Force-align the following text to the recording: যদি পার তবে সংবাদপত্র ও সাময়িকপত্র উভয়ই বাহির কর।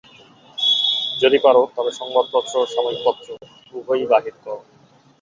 যদি 1.21 1.37
পার 1.37 1.55
তবে 1.75 1.91
সংবাদপত্র 1.91 2.53
ও 2.57 2.71
সাময়িকপত্র 2.73 3.27
উভয়ই 3.73 4.05
বাহির 4.05 4.35
কর। 4.43 4.57